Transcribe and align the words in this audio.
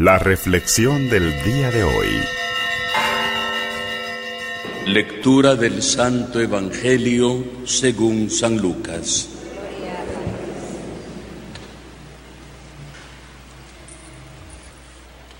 La 0.00 0.16
reflexión 0.16 1.10
del 1.10 1.42
día 1.42 1.72
de 1.72 1.82
hoy. 1.82 2.06
Lectura 4.86 5.56
del 5.56 5.82
Santo 5.82 6.40
Evangelio 6.40 7.44
según 7.64 8.30
San 8.30 8.58
Lucas. 8.58 9.28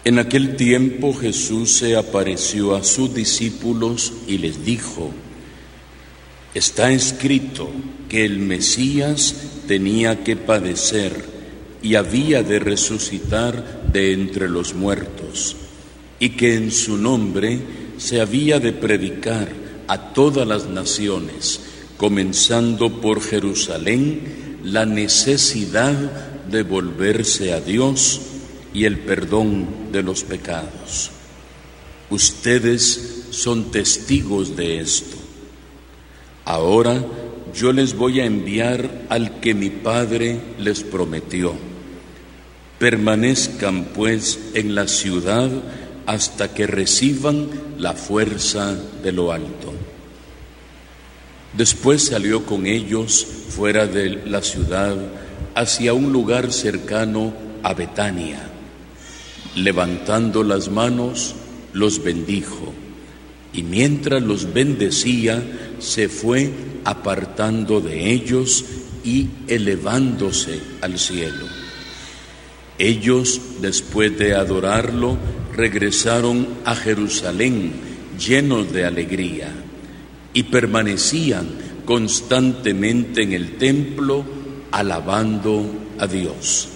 En 0.05 0.19
aquel 0.19 0.57
tiempo 0.57 1.15
Jesús 1.15 1.77
se 1.77 1.95
apareció 1.95 2.75
a 2.75 2.83
sus 2.83 3.15
discípulos 3.15 4.13
y 4.27 4.39
les 4.39 4.65
dijo, 4.65 5.13
Está 6.53 6.91
escrito 6.91 7.71
que 8.09 8.25
el 8.25 8.41
Mesías 8.41 9.37
tenía 9.69 10.25
que 10.25 10.35
padecer 10.35 11.38
y 11.83 11.95
había 11.95 12.43
de 12.43 12.59
resucitar 12.59 13.91
de 13.93 14.13
entre 14.13 14.49
los 14.49 14.75
muertos, 14.75 15.57
y 16.19 16.31
que 16.31 16.55
en 16.55 16.71
su 16.71 16.97
nombre 16.97 17.61
se 17.99 18.21
había 18.21 18.59
de 18.61 18.73
predicar 18.73 19.49
a 19.87 20.13
todas 20.13 20.47
las 20.47 20.67
naciones, 20.67 21.61
comenzando 21.97 23.01
por 23.01 23.21
Jerusalén, 23.21 24.59
la 24.65 24.87
necesidad 24.87 25.95
de 26.49 26.63
volverse 26.63 27.53
a 27.53 27.61
Dios 27.61 28.21
y 28.75 28.85
el 28.85 28.99
perdón 28.99 29.93
de 29.93 30.03
los 30.03 30.25
pecados. 30.25 31.11
Ustedes 32.11 33.27
son 33.31 33.71
testigos 33.71 34.57
de 34.57 34.81
esto. 34.81 35.17
Ahora 36.45 37.05
yo 37.55 37.73
les 37.73 37.95
voy 37.95 38.21
a 38.21 38.25
enviar 38.25 39.07
al 39.09 39.41
que 39.41 39.55
mi 39.55 39.71
Padre 39.71 40.41
les 40.59 40.83
prometió. 40.83 41.68
Permanezcan 42.79 43.87
pues 43.87 44.39
en 44.55 44.75
la 44.75 44.87
ciudad 44.87 45.51
hasta 46.07 46.55
que 46.55 46.67
reciban 46.67 47.49
la 47.77 47.95
fuerza 47.95 48.77
de 49.03 49.13
lo 49.13 49.33
alto. 49.33 49.73
Después 51.57 52.05
salió 52.05 52.47
con 52.47 52.67
ellos 52.67 53.27
fuera 53.49 53.87
de 53.87 54.11
la 54.27 54.43
ciudad 54.43 54.97
hacia 55.55 55.93
un 55.93 56.13
lugar 56.13 56.53
cercano 56.53 57.33
a 57.63 57.75
Betania. 57.75 58.49
Levantando 59.57 60.45
las 60.45 60.71
manos, 60.71 61.35
los 61.73 62.03
bendijo 62.03 62.73
y 63.53 63.63
mientras 63.63 64.23
los 64.23 64.53
bendecía, 64.53 65.43
se 65.79 66.09
fue 66.09 66.51
apartando 66.85 67.81
de 67.81 68.13
ellos 68.13 68.65
y 69.05 69.29
elevándose 69.49 70.61
al 70.81 70.99
cielo. 70.99 71.58
Ellos, 72.79 73.41
después 73.61 74.17
de 74.17 74.35
adorarlo, 74.35 75.19
regresaron 75.55 76.47
a 76.65 76.77
Jerusalén 76.77 77.73
llenos 78.19 78.73
de 78.73 78.85
alegría 78.85 79.53
y 80.33 80.45
permanecían 80.45 81.49
constantemente 81.85 83.23
en 83.23 83.33
el 83.33 83.57
templo 83.57 84.25
alabando 84.71 85.67
a 85.99 86.07
Dios. 86.07 86.69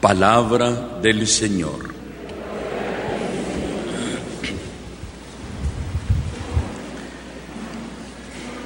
Palabra 0.00 0.98
del 1.00 1.26
Señor. 1.26 1.93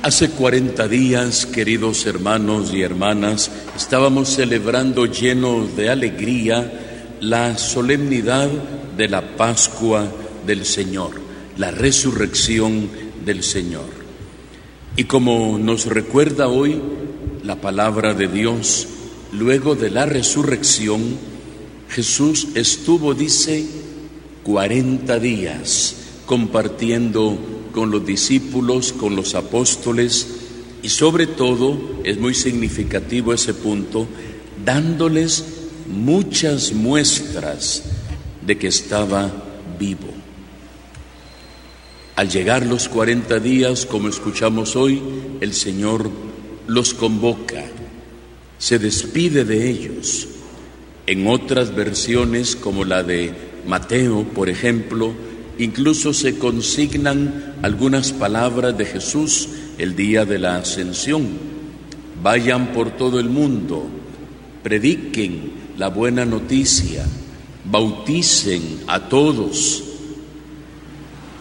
Hace 0.01 0.31
40 0.31 0.87
días, 0.87 1.45
queridos 1.45 2.07
hermanos 2.07 2.73
y 2.73 2.83
hermanas, 2.83 3.51
estábamos 3.77 4.29
celebrando 4.29 5.07
llenos 5.07 5.77
de 5.77 5.91
alegría 5.91 7.17
la 7.21 7.59
solemnidad 7.59 8.49
de 8.97 9.09
la 9.09 9.37
Pascua 9.37 10.09
del 10.47 10.65
Señor, 10.65 11.21
la 11.57 11.73
resurrección 11.73 12.89
del 13.25 13.43
Señor. 13.43 13.89
Y 14.97 15.05
como 15.05 15.59
nos 15.59 15.87
recuerda 15.87 16.47
hoy 16.47 16.81
la 17.43 17.61
palabra 17.61 18.15
de 18.15 18.29
Dios, 18.29 18.87
luego 19.33 19.75
de 19.75 19.91
la 19.91 20.07
resurrección, 20.07 21.19
Jesús 21.89 22.49
estuvo, 22.55 23.15
dice, 23.15 23.67
40 24.45 25.19
días 25.19 25.97
compartiendo 26.25 27.58
con 27.79 27.93
los 27.93 28.05
discípulos, 28.05 28.93
con 28.93 29.15
los 29.15 29.37
apóstoles 29.37 30.27
y 30.83 30.89
sobre 30.89 31.29
todo, 31.29 32.01
es 32.03 32.19
muy 32.19 32.35
significativo 32.35 33.33
ese 33.33 33.55
punto, 33.55 34.09
dándoles 34.65 35.45
muchas 35.87 36.73
muestras 36.73 37.85
de 38.45 38.59
que 38.59 38.67
estaba 38.67 39.31
vivo. 39.79 40.09
Al 42.17 42.29
llegar 42.29 42.67
los 42.67 42.89
40 42.89 43.39
días, 43.39 43.87
como 43.87 44.09
escuchamos 44.09 44.75
hoy, 44.75 45.01
el 45.41 45.55
Señor 45.55 46.11
los 46.67 46.95
convoca, 46.95 47.65
se 48.59 48.81
despide 48.81 49.45
de 49.45 49.71
ellos. 49.71 50.27
En 51.07 51.29
otras 51.29 51.73
versiones, 51.73 52.57
como 52.57 52.85
la 52.85 53.05
de 53.05 53.33
Mateo, 53.69 54.25
por 54.25 54.49
ejemplo, 54.49 55.28
Incluso 55.59 56.15
se 56.15 56.39
consignan 56.39 57.57
algunas 57.63 58.13
palabras 58.13 58.79
de 58.79 58.87
Jesús 58.87 59.49
el 59.79 59.97
día 59.97 60.25
de 60.25 60.39
la 60.39 60.57
ascensión. 60.57 61.27
Vayan 62.23 62.73
por 62.73 62.97
todo 62.97 63.19
el 63.19 63.29
mundo, 63.29 63.89
prediquen 64.63 65.53
la 65.77 65.89
buena 65.89 66.25
noticia, 66.25 67.05
bauticen 67.65 68.81
a 68.87 69.09
todos 69.09 69.83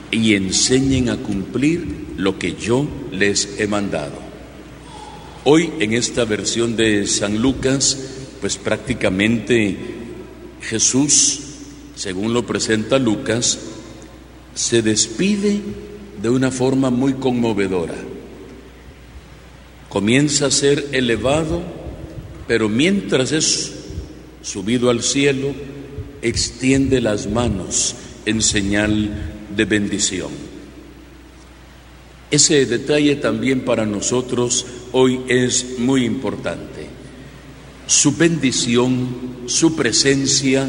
y 0.09 0.33
enseñen 0.33 1.09
a 1.09 1.17
cumplir 1.17 2.07
lo 2.17 2.39
que 2.39 2.55
yo 2.55 2.87
les 3.11 3.59
he 3.59 3.67
mandado. 3.67 4.27
Hoy 5.43 5.71
en 5.79 5.93
esta 5.93 6.25
versión 6.25 6.75
de 6.75 7.05
San 7.07 7.39
Lucas, 7.39 7.97
pues 8.41 8.57
prácticamente 8.57 9.77
Jesús, 10.61 11.39
según 11.95 12.33
lo 12.33 12.45
presenta 12.45 12.99
Lucas, 12.99 13.59
se 14.57 14.81
despide 14.81 15.59
de 16.19 16.29
una 16.31 16.49
forma 16.49 16.89
muy 16.89 17.13
conmovedora. 17.13 17.93
Comienza 19.87 20.47
a 20.47 20.51
ser 20.51 20.87
elevado, 20.93 21.61
pero 22.47 22.67
mientras 22.67 23.31
es 23.31 23.71
subido 24.41 24.89
al 24.89 25.03
cielo, 25.03 25.53
extiende 26.23 27.01
las 27.01 27.29
manos 27.29 27.95
en 28.25 28.41
señal 28.41 29.11
de 29.55 29.65
bendición. 29.65 30.31
Ese 32.31 32.65
detalle 32.65 33.15
también 33.17 33.61
para 33.61 33.85
nosotros 33.85 34.65
hoy 34.91 35.21
es 35.27 35.77
muy 35.77 36.03
importante. 36.03 36.87
Su 37.85 38.15
bendición, 38.15 39.43
su 39.45 39.75
presencia 39.75 40.67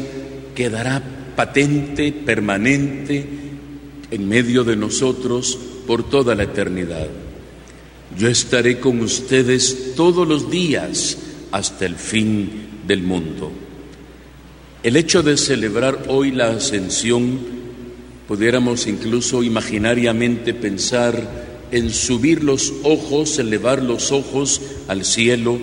quedará 0.53 1.33
patente, 1.35 2.11
permanente, 2.11 3.38
en 4.11 4.27
medio 4.27 4.63
de 4.63 4.75
nosotros 4.75 5.57
por 5.85 6.09
toda 6.09 6.35
la 6.35 6.43
eternidad. 6.43 7.07
Yo 8.17 8.27
estaré 8.27 8.79
con 8.79 9.01
ustedes 9.01 9.93
todos 9.95 10.27
los 10.27 10.49
días 10.49 11.17
hasta 11.51 11.85
el 11.85 11.95
fin 11.95 12.49
del 12.87 13.03
mundo. 13.03 13.51
El 14.81 14.95
hecho 14.95 15.21
de 15.23 15.37
celebrar 15.37 16.05
hoy 16.07 16.31
la 16.31 16.51
ascensión, 16.51 17.39
pudiéramos 18.27 18.87
incluso 18.87 19.43
imaginariamente 19.43 20.53
pensar 20.53 21.67
en 21.71 21.91
subir 21.91 22.43
los 22.43 22.73
ojos, 22.83 23.37
elevar 23.39 23.83
los 23.83 24.11
ojos 24.11 24.61
al 24.87 25.05
cielo 25.05 25.59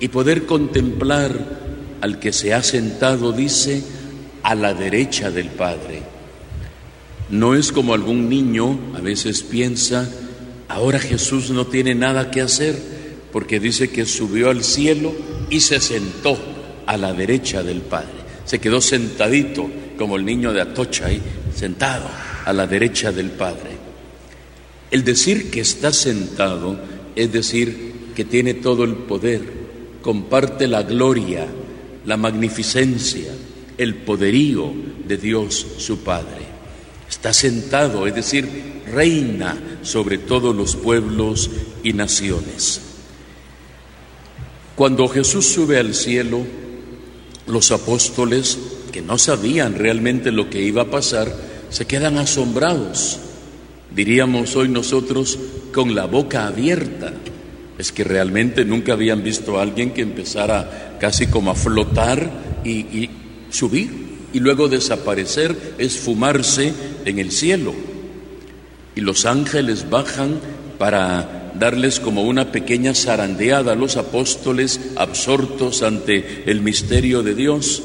y 0.00 0.08
poder 0.08 0.46
contemplar 0.46 1.62
al 2.00 2.18
que 2.18 2.32
se 2.32 2.52
ha 2.52 2.62
sentado, 2.62 3.32
dice, 3.32 3.82
a 4.42 4.54
la 4.54 4.74
derecha 4.74 5.30
del 5.30 5.46
Padre. 5.46 6.01
No 7.32 7.54
es 7.54 7.72
como 7.72 7.94
algún 7.94 8.28
niño 8.28 8.78
a 8.94 9.00
veces 9.00 9.42
piensa, 9.42 10.06
ahora 10.68 10.98
Jesús 10.98 11.48
no 11.48 11.66
tiene 11.66 11.94
nada 11.94 12.30
que 12.30 12.42
hacer 12.42 12.76
porque 13.32 13.58
dice 13.58 13.88
que 13.88 14.04
subió 14.04 14.50
al 14.50 14.62
cielo 14.62 15.14
y 15.48 15.60
se 15.60 15.80
sentó 15.80 16.36
a 16.84 16.98
la 16.98 17.14
derecha 17.14 17.62
del 17.62 17.80
Padre. 17.80 18.20
Se 18.44 18.58
quedó 18.58 18.82
sentadito 18.82 19.66
como 19.96 20.16
el 20.16 20.26
niño 20.26 20.52
de 20.52 20.60
Atocha 20.60 21.06
ahí, 21.06 21.22
sentado 21.54 22.04
a 22.44 22.52
la 22.52 22.66
derecha 22.66 23.12
del 23.12 23.30
Padre. 23.30 23.70
El 24.90 25.02
decir 25.02 25.50
que 25.50 25.62
está 25.62 25.90
sentado 25.90 26.78
es 27.16 27.32
decir 27.32 27.94
que 28.14 28.26
tiene 28.26 28.52
todo 28.52 28.84
el 28.84 28.92
poder, 28.92 29.40
comparte 30.02 30.68
la 30.68 30.82
gloria, 30.82 31.46
la 32.04 32.18
magnificencia, 32.18 33.32
el 33.78 33.94
poderío 33.94 34.70
de 35.08 35.16
Dios 35.16 35.66
su 35.78 36.00
Padre. 36.00 36.51
Está 37.12 37.34
sentado, 37.34 38.06
es 38.06 38.14
decir, 38.14 38.48
reina 38.90 39.78
sobre 39.82 40.16
todos 40.16 40.56
los 40.56 40.76
pueblos 40.76 41.50
y 41.82 41.92
naciones. 41.92 42.80
Cuando 44.74 45.06
Jesús 45.08 45.46
sube 45.46 45.78
al 45.78 45.94
cielo, 45.94 46.40
Los 47.46 47.70
apóstoles, 47.70 48.58
que 48.92 49.02
no 49.02 49.18
sabían 49.18 49.74
realmente 49.74 50.32
lo 50.32 50.48
que 50.48 50.62
iba 50.62 50.82
a 50.82 50.90
pasar, 50.90 51.30
se 51.68 51.84
quedan 51.84 52.16
asombrados. 52.16 53.18
Diríamos 53.94 54.56
hoy 54.56 54.68
nosotros 54.68 55.38
con 55.74 55.94
la 55.94 56.06
boca 56.06 56.46
abierta. 56.46 57.12
Es 57.76 57.92
que 57.92 58.04
realmente 58.04 58.64
nunca 58.64 58.94
habían 58.94 59.22
visto 59.22 59.58
a 59.58 59.62
alguien 59.62 59.92
que 59.92 60.00
empezara 60.00 60.96
casi 60.98 61.26
como 61.26 61.50
a 61.50 61.54
flotar 61.54 62.30
y, 62.64 63.10
subir 63.50 63.90
y 64.32 64.38
luego 64.38 64.68
desaparecer, 64.68 65.74
esfumarse 65.76 66.72
en 67.04 67.18
el 67.18 67.30
cielo. 67.30 67.74
Y 68.94 69.00
los 69.00 69.26
ángeles 69.26 69.88
bajan 69.88 70.40
para 70.78 71.52
darles 71.54 72.00
como 72.00 72.22
una 72.22 72.50
pequeña 72.50 72.94
zarandeada 72.94 73.72
a 73.72 73.76
los 73.76 73.96
apóstoles 73.96 74.80
absortos 74.96 75.82
ante 75.82 76.44
el 76.50 76.60
misterio 76.60 77.22
de 77.22 77.34
Dios 77.34 77.82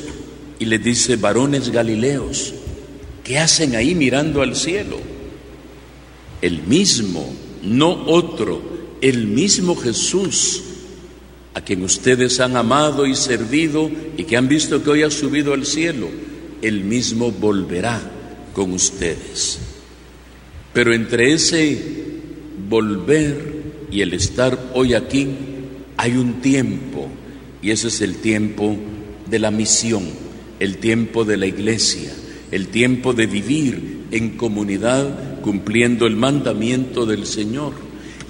y 0.60 0.66
les 0.66 0.84
dice, 0.84 1.16
varones 1.16 1.70
galileos, 1.70 2.54
¿qué 3.24 3.40
hacen 3.40 3.76
ahí 3.76 3.94
mirando 3.94 4.42
al 4.42 4.56
cielo? 4.56 4.98
El 6.42 6.64
mismo, 6.64 7.32
no 7.64 8.06
otro, 8.08 8.62
el 9.02 9.28
mismo 9.28 9.76
Jesús 9.76 10.64
a 11.54 11.62
quien 11.62 11.84
ustedes 11.84 12.40
han 12.40 12.56
amado 12.56 13.06
y 13.06 13.16
servido 13.16 13.90
y 14.16 14.24
que 14.24 14.38
han 14.38 14.48
visto 14.48 14.84
que 14.84 14.90
hoy 14.92 15.04
ha 15.04 15.12
subido 15.12 15.54
al 15.54 15.66
cielo, 15.66 16.08
el 16.62 16.84
mismo 16.84 17.32
volverá 17.32 18.17
con 18.58 18.74
ustedes. 18.74 19.60
Pero 20.74 20.92
entre 20.92 21.32
ese 21.32 21.80
volver 22.68 23.38
y 23.92 24.02
el 24.02 24.16
estar 24.16 24.72
hoy 24.74 24.96
aquí 24.96 25.28
hay 25.96 26.14
un 26.14 26.42
tiempo 26.42 27.08
y 27.62 27.70
ese 27.70 27.90
es 27.90 28.02
el 28.02 28.16
tiempo 28.16 28.76
de 29.30 29.38
la 29.38 29.52
misión, 29.52 30.06
el 30.60 30.78
tiempo 30.78 31.24
de 31.24 31.38
la 31.38 31.46
iglesia, 31.46 32.12
el 32.50 32.70
tiempo 32.70 33.14
de 33.14 33.28
vivir 33.28 34.06
en 34.10 34.38
comunidad 34.38 35.40
cumpliendo 35.42 36.08
el 36.08 36.16
mandamiento 36.16 37.06
del 37.06 37.28
Señor. 37.28 37.74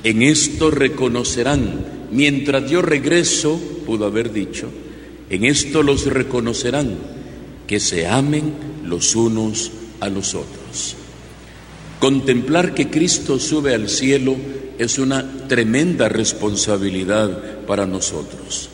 En 0.03 0.23
esto 0.23 0.71
reconocerán, 0.71 1.85
mientras 2.11 2.69
yo 2.69 2.81
regreso, 2.81 3.61
pudo 3.85 4.07
haber 4.07 4.33
dicho, 4.33 4.69
en 5.29 5.45
esto 5.45 5.83
los 5.83 6.05
reconocerán, 6.05 6.97
que 7.65 7.79
se 7.79 8.07
amen 8.07 8.51
los 8.83 9.15
unos 9.15 9.71
a 9.99 10.09
los 10.09 10.35
otros. 10.35 10.95
Contemplar 11.99 12.73
que 12.73 12.89
Cristo 12.89 13.39
sube 13.39 13.73
al 13.73 13.89
cielo 13.89 14.35
es 14.77 14.99
una 14.99 15.47
tremenda 15.47 16.07
responsabilidad 16.09 17.61
para 17.65 17.85
nosotros. 17.85 18.69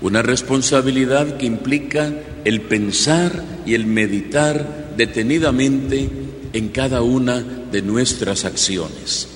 Una 0.00 0.22
responsabilidad 0.22 1.36
que 1.36 1.46
implica 1.46 2.12
el 2.44 2.62
pensar 2.62 3.42
y 3.64 3.74
el 3.74 3.86
meditar 3.86 4.94
detenidamente 4.96 6.08
en 6.52 6.68
cada 6.68 7.02
una 7.02 7.40
de 7.40 7.82
nuestras 7.82 8.44
acciones. 8.44 9.28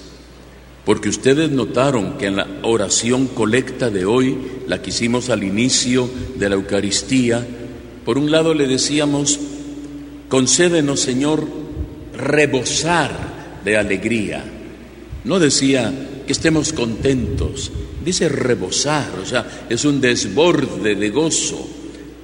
Porque 0.84 1.08
ustedes 1.08 1.50
notaron 1.50 2.18
que 2.18 2.26
en 2.26 2.36
la 2.36 2.46
oración 2.62 3.28
colecta 3.28 3.90
de 3.90 4.04
hoy, 4.04 4.36
la 4.66 4.82
que 4.82 4.90
hicimos 4.90 5.30
al 5.30 5.44
inicio 5.44 6.10
de 6.36 6.48
la 6.48 6.56
Eucaristía, 6.56 7.46
por 8.04 8.18
un 8.18 8.30
lado 8.30 8.54
le 8.54 8.66
decíamos, 8.66 9.38
concédenos 10.30 11.00
Señor 11.00 11.44
rebosar 12.16 13.60
de 13.64 13.76
alegría. 13.76 14.42
No 15.24 15.38
decía 15.38 15.92
que 16.24 16.32
estemos 16.32 16.72
contentos, 16.72 17.70
dice 18.02 18.28
rebosar, 18.28 19.10
o 19.20 19.26
sea, 19.26 19.66
es 19.68 19.84
un 19.84 20.00
desborde 20.00 20.94
de 20.94 21.10
gozo 21.10 21.68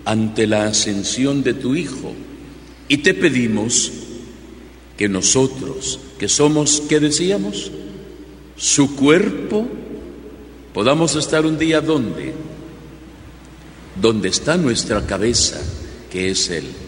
ante 0.07 0.47
la 0.47 0.67
ascensión 0.67 1.43
de 1.43 1.55
tu 1.55 1.75
Hijo. 1.75 2.15
Y 2.89 2.99
te 2.99 3.13
pedimos 3.13 3.91
que 4.97 5.09
nosotros, 5.09 5.99
que 6.17 6.29
somos, 6.29 6.85
¿qué 6.89 7.01
decíamos? 7.01 7.73
Su 8.57 8.95
cuerpo, 8.95 9.67
podamos 10.73 11.17
estar 11.17 11.45
un 11.45 11.59
día 11.59 11.81
donde, 11.81 12.33
donde 14.01 14.29
está 14.29 14.57
nuestra 14.57 15.05
cabeza, 15.05 15.61
que 16.09 16.31
es 16.31 16.49
Él 16.51 16.86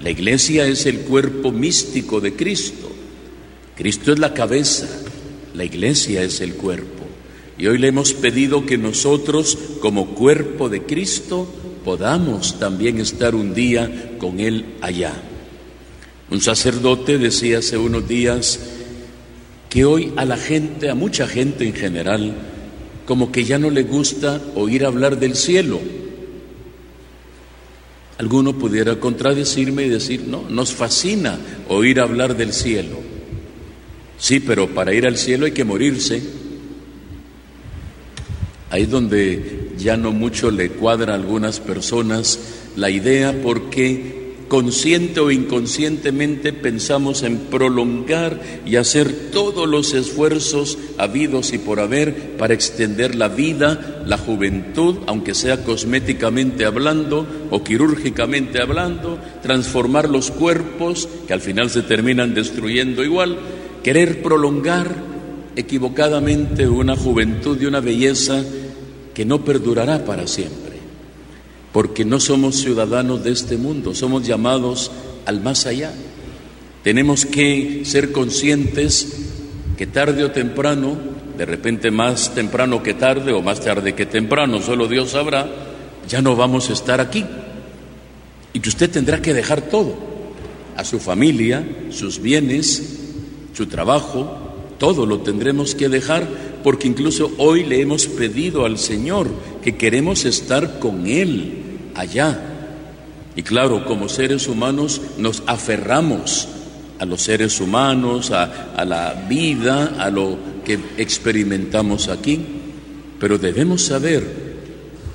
la 0.00 0.10
iglesia 0.10 0.66
es 0.66 0.86
el 0.86 1.00
cuerpo 1.00 1.50
místico 1.50 2.20
de 2.20 2.34
Cristo. 2.34 2.88
Cristo 3.76 4.12
es 4.12 4.18
la 4.18 4.32
cabeza, 4.32 4.88
la 5.54 5.64
iglesia 5.64 6.22
es 6.22 6.40
el 6.40 6.54
cuerpo. 6.54 7.04
Y 7.58 7.66
hoy 7.66 7.78
le 7.78 7.88
hemos 7.88 8.12
pedido 8.12 8.64
que 8.64 8.78
nosotros, 8.78 9.58
como 9.80 10.14
cuerpo 10.14 10.68
de 10.68 10.82
Cristo, 10.82 11.48
podamos 11.84 12.60
también 12.60 12.98
estar 12.98 13.34
un 13.34 13.54
día 13.54 14.12
con 14.18 14.38
Él 14.38 14.66
allá. 14.80 15.14
Un 16.30 16.40
sacerdote 16.40 17.18
decía 17.18 17.58
hace 17.58 17.76
unos 17.76 18.06
días 18.06 18.60
que 19.68 19.84
hoy 19.84 20.12
a 20.16 20.24
la 20.24 20.36
gente, 20.36 20.90
a 20.90 20.94
mucha 20.94 21.26
gente 21.26 21.66
en 21.66 21.74
general, 21.74 22.34
como 23.04 23.32
que 23.32 23.42
ya 23.42 23.58
no 23.58 23.70
le 23.70 23.82
gusta 23.82 24.40
oír 24.54 24.84
hablar 24.84 25.18
del 25.18 25.34
cielo 25.34 25.80
Alguno 28.18 28.58
pudiera 28.58 28.98
contradecirme 28.98 29.84
y 29.84 29.88
decir, 29.88 30.24
no, 30.26 30.44
nos 30.48 30.72
fascina 30.74 31.38
oír 31.68 32.00
hablar 32.00 32.36
del 32.36 32.52
cielo. 32.52 32.98
Sí, 34.18 34.40
pero 34.40 34.68
para 34.74 34.92
ir 34.92 35.06
al 35.06 35.16
cielo 35.16 35.46
hay 35.46 35.52
que 35.52 35.64
morirse. 35.64 36.20
Ahí 38.70 38.82
es 38.82 38.90
donde 38.90 39.70
ya 39.78 39.96
no 39.96 40.10
mucho 40.12 40.50
le 40.50 40.70
cuadra 40.70 41.12
a 41.12 41.16
algunas 41.16 41.60
personas 41.60 42.38
la 42.76 42.90
idea 42.90 43.40
porque 43.42 44.17
consciente 44.48 45.20
o 45.20 45.30
inconscientemente 45.30 46.52
pensamos 46.52 47.22
en 47.22 47.38
prolongar 47.38 48.40
y 48.64 48.76
hacer 48.76 49.30
todos 49.30 49.68
los 49.68 49.92
esfuerzos 49.94 50.78
habidos 50.96 51.52
y 51.52 51.58
por 51.58 51.80
haber 51.80 52.36
para 52.36 52.54
extender 52.54 53.14
la 53.14 53.28
vida, 53.28 54.02
la 54.06 54.16
juventud, 54.16 54.96
aunque 55.06 55.34
sea 55.34 55.64
cosméticamente 55.64 56.64
hablando 56.64 57.26
o 57.50 57.62
quirúrgicamente 57.62 58.60
hablando, 58.60 59.18
transformar 59.42 60.08
los 60.08 60.30
cuerpos 60.30 61.08
que 61.26 61.34
al 61.34 61.40
final 61.40 61.70
se 61.70 61.82
terminan 61.82 62.34
destruyendo 62.34 63.04
igual, 63.04 63.38
querer 63.84 64.22
prolongar 64.22 64.94
equivocadamente 65.56 66.68
una 66.68 66.96
juventud 66.96 67.60
y 67.60 67.66
una 67.66 67.80
belleza 67.80 68.42
que 69.12 69.24
no 69.24 69.44
perdurará 69.44 70.04
para 70.04 70.26
siempre 70.26 70.67
porque 71.72 72.04
no 72.04 72.20
somos 72.20 72.56
ciudadanos 72.56 73.24
de 73.24 73.32
este 73.32 73.56
mundo, 73.56 73.94
somos 73.94 74.26
llamados 74.26 74.90
al 75.26 75.40
más 75.40 75.66
allá. 75.66 75.92
Tenemos 76.82 77.26
que 77.26 77.82
ser 77.84 78.12
conscientes 78.12 79.26
que 79.76 79.86
tarde 79.86 80.24
o 80.24 80.30
temprano, 80.30 80.96
de 81.36 81.44
repente 81.44 81.90
más 81.90 82.34
temprano 82.34 82.82
que 82.82 82.94
tarde 82.94 83.32
o 83.32 83.42
más 83.42 83.60
tarde 83.60 83.94
que 83.94 84.06
temprano, 84.06 84.60
solo 84.60 84.88
Dios 84.88 85.10
sabrá, 85.10 85.48
ya 86.08 86.22
no 86.22 86.34
vamos 86.34 86.70
a 86.70 86.72
estar 86.72 87.00
aquí. 87.00 87.24
Y 88.52 88.60
que 88.60 88.68
usted 88.68 88.90
tendrá 88.90 89.20
que 89.20 89.34
dejar 89.34 89.62
todo, 89.62 89.94
a 90.76 90.84
su 90.84 90.98
familia, 90.98 91.66
sus 91.90 92.20
bienes, 92.20 92.98
su 93.52 93.66
trabajo, 93.66 94.38
todo 94.78 95.06
lo 95.06 95.20
tendremos 95.20 95.74
que 95.74 95.88
dejar 95.88 96.26
porque 96.62 96.88
incluso 96.88 97.32
hoy 97.38 97.64
le 97.64 97.80
hemos 97.80 98.06
pedido 98.06 98.64
al 98.64 98.78
Señor 98.78 99.28
que 99.62 99.76
queremos 99.76 100.24
estar 100.24 100.78
con 100.78 101.06
Él 101.06 101.52
allá. 101.94 102.40
Y 103.36 103.42
claro, 103.42 103.84
como 103.84 104.08
seres 104.08 104.48
humanos 104.48 105.00
nos 105.18 105.42
aferramos 105.46 106.48
a 106.98 107.04
los 107.04 107.22
seres 107.22 107.60
humanos, 107.60 108.30
a, 108.32 108.72
a, 108.74 108.84
la 108.84 109.26
vida, 109.28 109.96
a 109.98 110.10
lo 110.10 110.36
que 110.64 110.78
experimentamos 110.96 112.08
aquí, 112.08 112.40
pero 113.20 113.38
debemos 113.38 113.82
saber 113.82 114.48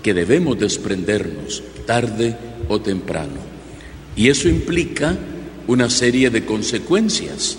que 0.02 0.14
debemos 0.14 0.58
desprendernos 0.58 1.64
tarde 1.86 2.36
o 2.70 2.80
temprano. 2.80 3.54
Y 4.16 4.30
eso 4.30 4.48
implica 4.48 5.18
una 5.68 5.90
serie 5.90 6.30
de 6.30 6.46
consecuencias, 6.46 7.58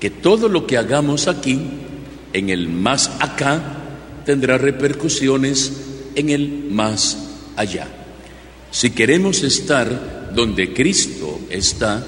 que 0.00 0.10
todo 0.10 0.48
lo 0.48 0.66
que 0.66 0.76
hagamos 0.76 1.28
aquí, 1.28 1.60
en 2.38 2.50
el 2.50 2.68
más 2.68 3.10
acá, 3.20 3.62
tendrá 4.24 4.58
repercusiones 4.58 5.72
en 6.14 6.30
el 6.30 6.66
más 6.70 7.16
allá. 7.56 7.88
Si 8.70 8.90
queremos 8.90 9.42
estar 9.42 10.32
donde 10.34 10.72
Cristo 10.74 11.40
está, 11.50 12.04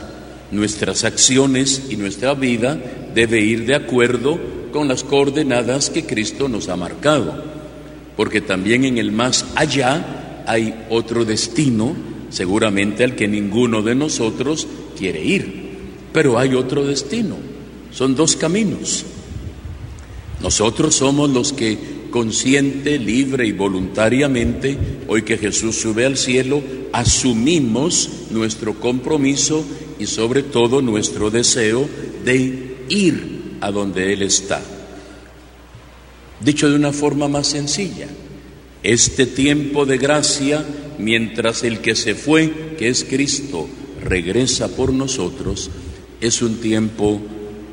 nuestras 0.51 1.05
acciones 1.05 1.85
y 1.91 1.97
nuestra 1.97 2.35
vida 2.35 2.79
debe 3.15 3.41
ir 3.41 3.67
de 3.67 3.75
acuerdo 3.75 4.39
con 4.73 4.89
las 4.89 5.05
coordenadas 5.05 5.91
que 5.91 6.05
Cristo 6.05 6.49
nos 6.49 6.69
ha 6.69 6.77
marcado, 6.77 7.43
porque 8.17 8.41
también 8.41 8.85
en 8.85 8.99
el 8.99 9.13
más 9.13 9.47
allá 9.55 10.43
hay 10.47 10.87
otro 10.91 11.25
destino, 11.25 11.95
seguramente 12.31 13.05
al 13.05 13.17
que 13.17 13.29
ninguno 13.29 13.83
de 13.83 13.95
nosotros 13.95 14.67
quiere 14.99 15.25
ir, 15.25 15.71
pero 16.13 16.39
hay 16.39 16.55
otro 16.55 16.85
destino, 16.85 17.37
son 17.93 18.15
dos 18.15 18.37
caminos. 18.37 19.07
Nosotros 20.43 20.95
somos 20.95 21.31
los 21.31 21.53
que 21.53 21.79
consciente, 22.11 22.99
libre 22.99 23.47
y 23.47 23.53
voluntariamente, 23.53 24.77
hoy 25.09 25.23
que 25.23 25.39
Jesús 25.39 25.77
sube 25.77 26.05
al 26.05 26.17
cielo, 26.17 26.63
asumimos 26.93 28.11
nuestro 28.31 28.75
compromiso 28.75 29.65
y 29.99 30.07
sobre 30.07 30.43
todo 30.43 30.83
nuestro 30.83 31.31
deseo 31.31 31.89
de 32.25 32.77
ir 32.89 33.57
a 33.61 33.71
donde 33.71 34.13
Él 34.13 34.23
está. 34.23 34.63
Dicho 36.41 36.69
de 36.69 36.77
una 36.77 36.93
forma 36.93 37.29
más 37.29 37.49
sencilla, 37.49 38.09
este 38.83 39.27
tiempo 39.27 39.85
de 39.85 39.99
gracia, 39.99 40.65
mientras 40.99 41.65
el 41.65 41.81
que 41.81 41.95
se 41.95 42.15
fue, 42.15 42.75
que 42.79 42.89
es 42.89 43.05
Cristo, 43.05 43.69
regresa 44.03 44.75
por 44.75 44.93
nosotros, 44.93 45.71
es 46.21 46.41
un 46.41 46.57
tiempo 46.57 47.21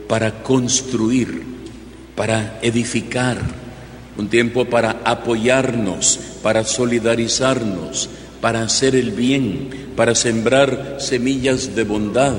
para 0.08 0.44
construir, 0.44 1.42
para 2.18 2.58
edificar, 2.64 3.38
un 4.18 4.28
tiempo 4.28 4.66
para 4.66 5.02
apoyarnos, 5.06 6.20
para 6.42 6.64
solidarizarnos, 6.64 8.10
para 8.42 8.64
hacer 8.64 8.96
el 8.96 9.12
bien, 9.12 9.70
para 9.96 10.16
sembrar 10.16 10.98
semillas 11.00 11.76
de 11.76 11.84
bondad, 11.84 12.34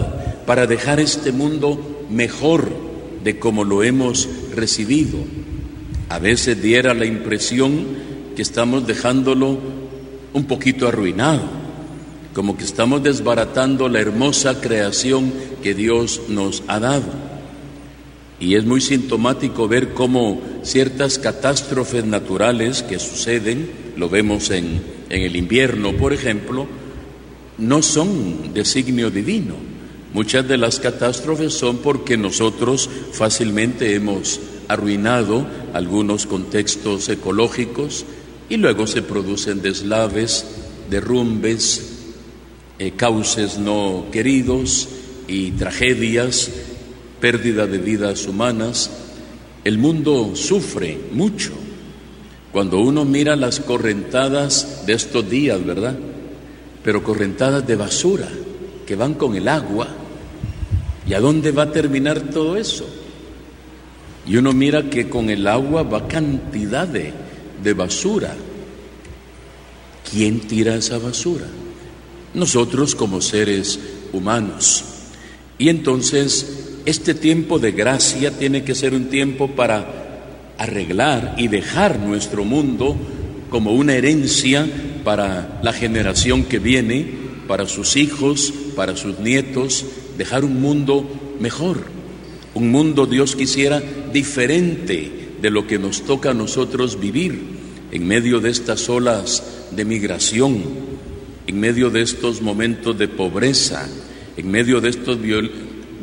para 0.46 0.66
dejar 0.66 0.98
este 0.98 1.30
mundo 1.30 2.04
mejor 2.10 2.68
de 3.22 3.38
como 3.38 3.62
lo 3.62 3.84
hemos 3.84 4.28
recibido. 4.52 5.18
A 6.08 6.18
veces 6.18 6.60
diera 6.60 6.92
la 6.92 7.06
impresión 7.06 7.86
que 8.34 8.42
estamos 8.42 8.84
dejándolo 8.84 9.58
un 10.32 10.44
poquito 10.46 10.88
arruinado, 10.88 11.42
como 12.34 12.56
que 12.56 12.64
estamos 12.64 13.04
desbaratando 13.04 13.88
la 13.88 14.00
hermosa 14.00 14.60
creación 14.60 15.32
que 15.62 15.74
Dios 15.74 16.22
nos 16.28 16.64
ha 16.66 16.80
dado. 16.80 17.27
Y 18.40 18.54
es 18.54 18.64
muy 18.64 18.80
sintomático 18.80 19.66
ver 19.66 19.94
cómo 19.94 20.40
ciertas 20.62 21.18
catástrofes 21.18 22.04
naturales 22.04 22.82
que 22.82 22.98
suceden, 22.98 23.70
lo 23.96 24.08
vemos 24.08 24.50
en, 24.50 24.80
en 25.08 25.22
el 25.22 25.34
invierno, 25.36 25.92
por 25.96 26.12
ejemplo, 26.12 26.66
no 27.58 27.82
son 27.82 28.54
designio 28.54 29.10
divino. 29.10 29.54
Muchas 30.14 30.46
de 30.48 30.56
las 30.56 30.80
catástrofes 30.80 31.52
son 31.52 31.78
porque 31.78 32.16
nosotros 32.16 32.88
fácilmente 33.12 33.94
hemos 33.94 34.40
arruinado 34.68 35.46
algunos 35.74 36.26
contextos 36.26 37.08
ecológicos 37.08 38.04
y 38.48 38.56
luego 38.56 38.86
se 38.86 39.02
producen 39.02 39.60
deslaves, 39.60 40.46
derrumbes, 40.88 41.98
eh, 42.78 42.92
cauces 42.92 43.58
no 43.58 44.06
queridos 44.12 44.88
y 45.26 45.50
tragedias 45.52 46.50
pérdida 47.20 47.66
de 47.66 47.78
vidas 47.78 48.26
humanas, 48.26 48.90
el 49.64 49.78
mundo 49.78 50.34
sufre 50.34 50.98
mucho. 51.12 51.52
Cuando 52.52 52.80
uno 52.80 53.04
mira 53.04 53.36
las 53.36 53.60
correntadas 53.60 54.86
de 54.86 54.94
estos 54.94 55.28
días, 55.28 55.64
¿verdad? 55.64 55.96
Pero 56.82 57.02
correntadas 57.02 57.66
de 57.66 57.76
basura 57.76 58.28
que 58.86 58.96
van 58.96 59.14
con 59.14 59.34
el 59.36 59.48
agua. 59.48 59.88
¿Y 61.06 61.14
a 61.14 61.20
dónde 61.20 61.52
va 61.52 61.64
a 61.64 61.72
terminar 61.72 62.20
todo 62.30 62.56
eso? 62.56 62.86
Y 64.26 64.36
uno 64.36 64.52
mira 64.52 64.88
que 64.88 65.08
con 65.08 65.30
el 65.30 65.46
agua 65.46 65.82
va 65.82 66.08
cantidad 66.08 66.86
de, 66.86 67.12
de 67.62 67.74
basura. 67.74 68.34
¿Quién 70.10 70.40
tira 70.40 70.74
esa 70.74 70.98
basura? 70.98 71.46
Nosotros 72.34 72.94
como 72.94 73.20
seres 73.20 73.78
humanos. 74.12 74.84
Y 75.58 75.68
entonces 75.68 76.67
este 76.88 77.12
tiempo 77.12 77.58
de 77.58 77.72
gracia 77.72 78.30
tiene 78.30 78.64
que 78.64 78.74
ser 78.74 78.94
un 78.94 79.10
tiempo 79.10 79.48
para 79.48 80.54
arreglar 80.56 81.34
y 81.36 81.48
dejar 81.48 81.98
nuestro 81.98 82.46
mundo 82.46 82.96
como 83.50 83.74
una 83.74 83.94
herencia 83.94 84.66
para 85.04 85.60
la 85.62 85.74
generación 85.74 86.44
que 86.44 86.58
viene, 86.58 87.06
para 87.46 87.66
sus 87.66 87.96
hijos, 87.96 88.54
para 88.74 88.96
sus 88.96 89.18
nietos, 89.18 89.84
dejar 90.16 90.46
un 90.46 90.62
mundo 90.62 91.36
mejor, 91.38 91.84
un 92.54 92.70
mundo 92.70 93.04
Dios 93.04 93.36
quisiera 93.36 93.82
diferente 94.10 95.12
de 95.42 95.50
lo 95.50 95.66
que 95.66 95.78
nos 95.78 96.06
toca 96.06 96.30
a 96.30 96.34
nosotros 96.34 96.98
vivir 96.98 97.38
en 97.92 98.06
medio 98.06 98.40
de 98.40 98.48
estas 98.48 98.88
olas 98.88 99.42
de 99.72 99.84
migración, 99.84 100.62
en 101.46 101.60
medio 101.60 101.90
de 101.90 102.00
estos 102.00 102.40
momentos 102.40 102.96
de 102.96 103.08
pobreza, 103.08 103.86
en 104.38 104.50
medio 104.50 104.80
de 104.80 104.88
estos 104.88 105.20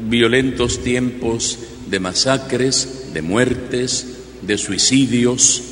violentos 0.10 0.80
tiempos 0.82 1.60
de 1.90 2.00
masacres, 2.00 3.10
de 3.14 3.22
muertes, 3.22 4.08
de 4.42 4.58
suicidios. 4.58 5.64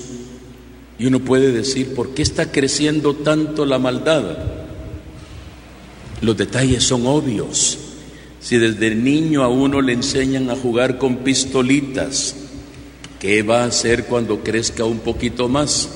Y 0.99 1.05
uno 1.05 1.19
puede 1.19 1.51
decir, 1.51 1.93
¿por 1.95 2.13
qué 2.13 2.21
está 2.21 2.51
creciendo 2.51 3.15
tanto 3.15 3.65
la 3.65 3.79
maldad? 3.79 4.37
Los 6.21 6.37
detalles 6.37 6.83
son 6.83 7.05
obvios. 7.05 7.77
Si 8.39 8.57
desde 8.57 8.93
niño 8.95 9.43
a 9.43 9.47
uno 9.47 9.81
le 9.81 9.93
enseñan 9.93 10.49
a 10.49 10.55
jugar 10.55 10.97
con 10.97 11.17
pistolitas, 11.17 12.35
¿qué 13.19 13.41
va 13.41 13.63
a 13.63 13.67
hacer 13.67 14.05
cuando 14.05 14.43
crezca 14.43 14.85
un 14.85 14.99
poquito 14.99 15.47
más? 15.47 15.89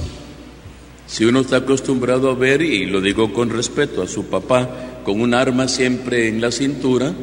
Si 1.07 1.23
uno 1.23 1.41
está 1.41 1.57
acostumbrado 1.57 2.29
a 2.29 2.35
ver, 2.35 2.61
y 2.61 2.85
lo 2.85 2.99
digo 2.99 3.33
con 3.33 3.49
respeto, 3.49 4.01
a 4.01 4.07
su 4.07 4.25
papá 4.25 5.01
con 5.05 5.21
un 5.21 5.33
arma 5.33 5.69
siempre 5.69 6.27
en 6.27 6.41
la 6.41 6.51
cintura, 6.51 7.13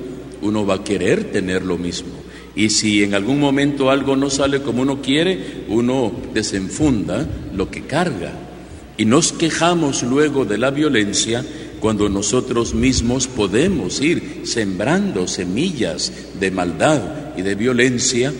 uno 0.45 0.65
va 0.65 0.75
a 0.75 0.85
querer 0.85 1.33
tener 1.33 1.65
lo 1.65 1.77
mismo. 1.77 2.13
Y 2.55 2.71
si 2.71 3.03
en 3.03 3.15
algún 3.15 3.41
momento 3.41 3.91
algo 3.91 4.15
no 4.15 4.31
sale 4.31 4.63
como 4.63 4.83
uno 4.83 5.03
quiere, 5.03 5.65
uno 5.69 6.13
desenfunda 6.33 7.27
lo 7.53 7.71
que 7.71 7.83
carga. 7.83 8.33
Y 8.97 9.07
nos 9.07 9.33
quejamos 9.33 10.05
luego 10.05 10.45
de 10.45 10.59
la 10.59 10.71
violencia 10.71 11.45
cuando 11.81 12.09
nosotros 12.09 12.75
mismos 12.75 13.27
podemos 13.27 14.01
ir 14.01 14.43
sembrando 14.45 15.27
semillas 15.27 16.13
de 16.39 16.51
maldad 16.51 17.37
y 17.37 17.43
de 17.43 17.57
violencia, 17.57 18.33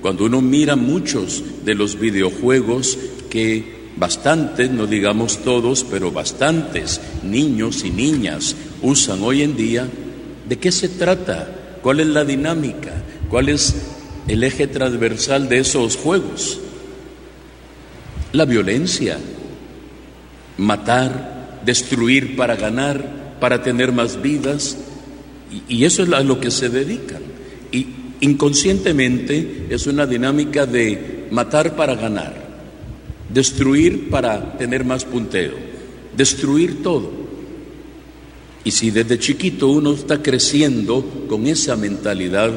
cuando 0.00 0.24
uno 0.24 0.40
mira 0.40 0.76
muchos 0.76 1.44
de 1.64 1.74
los 1.74 2.00
videojuegos 2.00 2.98
que 3.28 3.78
bastantes, 3.96 4.70
no 4.70 4.86
digamos 4.86 5.38
todos, 5.38 5.84
pero 5.84 6.10
bastantes 6.10 7.00
niños 7.22 7.84
y 7.84 7.90
niñas 7.90 8.56
usan 8.82 9.22
hoy 9.22 9.42
en 9.42 9.56
día, 9.56 9.88
¿De 10.48 10.58
qué 10.58 10.72
se 10.72 10.88
trata? 10.88 11.78
¿Cuál 11.82 12.00
es 12.00 12.06
la 12.06 12.24
dinámica? 12.24 12.92
¿Cuál 13.28 13.50
es 13.50 13.74
el 14.26 14.42
eje 14.44 14.66
transversal 14.66 15.48
de 15.48 15.58
esos 15.58 15.96
juegos? 15.96 16.58
La 18.32 18.46
violencia, 18.46 19.18
matar, 20.56 21.60
destruir 21.64 22.36
para 22.36 22.56
ganar, 22.56 23.36
para 23.40 23.62
tener 23.62 23.92
más 23.92 24.20
vidas, 24.22 24.76
y, 25.68 25.84
eso 25.84 26.02
es 26.02 26.12
a 26.12 26.20
lo 26.20 26.40
que 26.40 26.50
se 26.50 26.68
dedican. 26.68 27.22
Y 27.70 27.86
inconscientemente 28.20 29.66
es 29.70 29.86
una 29.86 30.06
dinámica 30.06 30.66
de 30.66 31.26
matar 31.30 31.76
para 31.76 31.94
ganar, 31.94 32.34
destruir 33.32 34.08
para 34.08 34.56
tener 34.56 34.84
más 34.84 35.04
punteo, 35.04 35.52
destruir 36.16 36.82
todo. 36.82 37.17
Y 38.68 38.70
si 38.70 38.90
desde 38.90 39.18
chiquito 39.18 39.68
uno 39.68 39.94
está 39.94 40.22
creciendo 40.22 41.02
con 41.26 41.46
esa 41.46 41.74
mentalidad, 41.74 42.50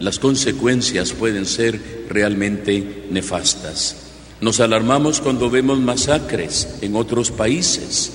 las 0.00 0.18
consecuencias 0.18 1.12
pueden 1.12 1.44
ser 1.44 2.06
realmente 2.08 3.04
nefastas. 3.10 3.94
Nos 4.40 4.60
alarmamos 4.60 5.20
cuando 5.20 5.50
vemos 5.50 5.78
masacres 5.80 6.76
en 6.80 6.96
otros 6.96 7.30
países. 7.30 8.10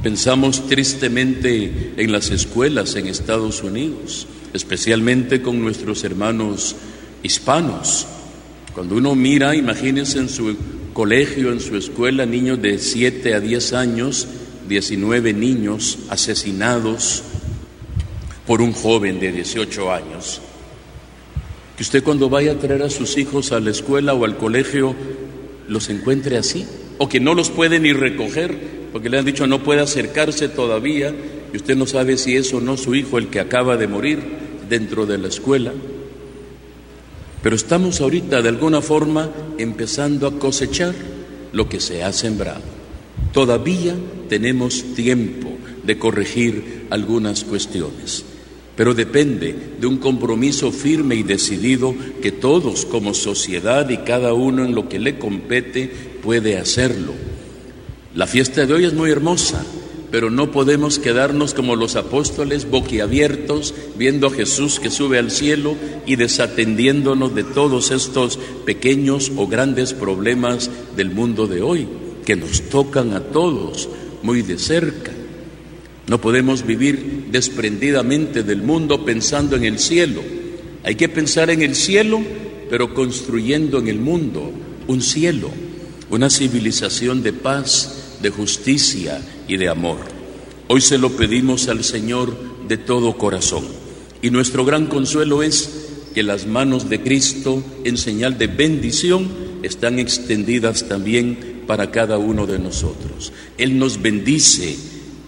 Pensamos 0.00 0.68
tristemente 0.68 1.94
en 1.96 2.12
las 2.12 2.30
escuelas 2.30 2.94
en 2.94 3.08
Estados 3.08 3.64
Unidos, 3.64 4.28
especialmente 4.54 5.42
con 5.42 5.60
nuestros 5.60 6.04
hermanos 6.04 6.76
hispanos. 7.24 8.06
Cuando 8.76 8.94
uno 8.94 9.16
mira, 9.16 9.56
imagínense 9.56 10.20
en 10.20 10.28
su 10.28 10.54
colegio, 10.92 11.50
en 11.50 11.58
su 11.58 11.76
escuela, 11.76 12.26
niños 12.26 12.62
de 12.62 12.78
7 12.78 13.34
a 13.34 13.40
10 13.40 13.72
años 13.72 14.28
19 14.70 15.32
niños 15.32 15.98
asesinados 16.10 17.24
por 18.46 18.62
un 18.62 18.72
joven 18.72 19.18
de 19.18 19.32
18 19.32 19.92
años. 19.92 20.40
Que 21.76 21.82
usted 21.82 22.04
cuando 22.04 22.30
vaya 22.30 22.52
a 22.52 22.58
traer 22.58 22.84
a 22.84 22.88
sus 22.90 23.18
hijos 23.18 23.50
a 23.50 23.58
la 23.58 23.70
escuela 23.70 24.14
o 24.14 24.24
al 24.24 24.36
colegio 24.36 24.94
los 25.66 25.90
encuentre 25.90 26.38
así, 26.38 26.66
o 26.98 27.08
que 27.08 27.18
no 27.18 27.34
los 27.34 27.50
puede 27.50 27.80
ni 27.80 27.92
recoger, 27.92 28.56
porque 28.92 29.08
le 29.08 29.18
han 29.18 29.24
dicho 29.24 29.46
no 29.48 29.62
puede 29.64 29.80
acercarse 29.80 30.48
todavía, 30.48 31.12
y 31.52 31.56
usted 31.56 31.76
no 31.76 31.86
sabe 31.86 32.16
si 32.16 32.36
es 32.36 32.54
o 32.54 32.60
no 32.60 32.76
su 32.76 32.94
hijo 32.94 33.18
el 33.18 33.26
que 33.26 33.40
acaba 33.40 33.76
de 33.76 33.88
morir 33.88 34.20
dentro 34.68 35.04
de 35.04 35.18
la 35.18 35.28
escuela. 35.28 35.72
Pero 37.42 37.56
estamos 37.56 38.00
ahorita 38.00 38.40
de 38.40 38.48
alguna 38.48 38.82
forma 38.82 39.30
empezando 39.58 40.28
a 40.28 40.38
cosechar 40.38 40.94
lo 41.52 41.68
que 41.68 41.80
se 41.80 42.04
ha 42.04 42.12
sembrado. 42.12 42.79
Todavía 43.32 43.94
tenemos 44.28 44.82
tiempo 44.94 45.56
de 45.84 45.98
corregir 45.98 46.86
algunas 46.90 47.44
cuestiones, 47.44 48.24
pero 48.76 48.92
depende 48.92 49.54
de 49.80 49.86
un 49.86 49.98
compromiso 49.98 50.72
firme 50.72 51.14
y 51.14 51.22
decidido 51.22 51.94
que 52.22 52.32
todos 52.32 52.84
como 52.86 53.14
sociedad 53.14 53.88
y 53.88 53.98
cada 53.98 54.34
uno 54.34 54.64
en 54.64 54.74
lo 54.74 54.88
que 54.88 54.98
le 54.98 55.18
compete 55.18 55.90
puede 56.22 56.58
hacerlo. 56.58 57.12
La 58.16 58.26
fiesta 58.26 58.66
de 58.66 58.74
hoy 58.74 58.84
es 58.84 58.94
muy 58.94 59.10
hermosa, 59.10 59.64
pero 60.10 60.28
no 60.28 60.50
podemos 60.50 60.98
quedarnos 60.98 61.54
como 61.54 61.76
los 61.76 61.94
apóstoles 61.94 62.68
boquiabiertos 62.68 63.72
viendo 63.96 64.26
a 64.26 64.32
Jesús 64.32 64.80
que 64.80 64.90
sube 64.90 65.18
al 65.18 65.30
cielo 65.30 65.76
y 66.04 66.16
desatendiéndonos 66.16 67.32
de 67.36 67.44
todos 67.44 67.92
estos 67.92 68.40
pequeños 68.66 69.30
o 69.36 69.46
grandes 69.46 69.94
problemas 69.94 70.68
del 70.96 71.12
mundo 71.12 71.46
de 71.46 71.62
hoy 71.62 71.86
que 72.30 72.36
nos 72.36 72.62
tocan 72.70 73.12
a 73.12 73.18
todos 73.18 73.88
muy 74.22 74.42
de 74.42 74.56
cerca. 74.56 75.10
No 76.06 76.20
podemos 76.20 76.64
vivir 76.64 77.26
desprendidamente 77.32 78.44
del 78.44 78.62
mundo 78.62 79.04
pensando 79.04 79.56
en 79.56 79.64
el 79.64 79.80
cielo. 79.80 80.22
Hay 80.84 80.94
que 80.94 81.08
pensar 81.08 81.50
en 81.50 81.60
el 81.60 81.74
cielo, 81.74 82.20
pero 82.70 82.94
construyendo 82.94 83.80
en 83.80 83.88
el 83.88 83.98
mundo 83.98 84.52
un 84.86 85.02
cielo, 85.02 85.50
una 86.08 86.30
civilización 86.30 87.24
de 87.24 87.32
paz, 87.32 88.18
de 88.22 88.30
justicia 88.30 89.20
y 89.48 89.56
de 89.56 89.68
amor. 89.68 89.98
Hoy 90.68 90.82
se 90.82 90.98
lo 90.98 91.10
pedimos 91.10 91.66
al 91.66 91.82
Señor 91.82 92.32
de 92.68 92.76
todo 92.76 93.18
corazón. 93.18 93.64
Y 94.22 94.30
nuestro 94.30 94.64
gran 94.64 94.86
consuelo 94.86 95.42
es 95.42 95.88
que 96.14 96.22
las 96.22 96.46
manos 96.46 96.88
de 96.88 97.02
Cristo 97.02 97.64
en 97.82 97.96
señal 97.96 98.38
de 98.38 98.46
bendición 98.46 99.26
están 99.64 99.98
extendidas 99.98 100.86
también 100.86 101.49
para 101.70 101.92
cada 101.92 102.18
uno 102.18 102.48
de 102.48 102.58
nosotros. 102.58 103.32
Él 103.56 103.78
nos 103.78 104.02
bendice 104.02 104.76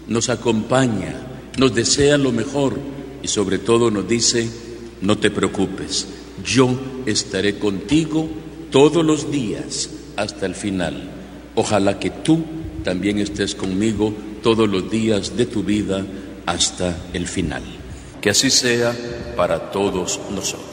nos 0.08 0.28
acompaña, 0.28 1.14
nos 1.56 1.72
desea 1.72 2.18
lo 2.18 2.32
mejor 2.32 2.76
y 3.22 3.28
sobre 3.28 3.58
todo 3.58 3.92
nos 3.92 4.08
dice, 4.08 4.48
no 5.02 5.18
te 5.18 5.30
preocupes, 5.30 6.08
yo 6.44 6.68
estaré 7.06 7.60
contigo 7.60 8.28
todos 8.72 9.04
los 9.04 9.30
días 9.30 9.88
hasta 10.16 10.46
el 10.46 10.56
final. 10.56 11.10
Ojalá 11.54 12.00
que 12.00 12.10
tú 12.10 12.42
también 12.82 13.20
estés 13.20 13.54
conmigo 13.54 14.12
todos 14.42 14.68
los 14.68 14.90
días 14.90 15.36
de 15.36 15.46
tu 15.46 15.62
vida 15.62 16.04
hasta 16.44 16.96
el 17.12 17.28
final. 17.28 17.62
Que 18.20 18.30
así 18.30 18.50
sea 18.50 18.96
para 19.36 19.70
todos 19.70 20.18
nosotros. 20.34 20.71